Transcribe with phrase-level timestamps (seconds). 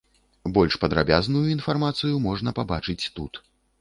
[0.55, 3.33] Больш падрабязную інфармацыю можна пабачыць тут.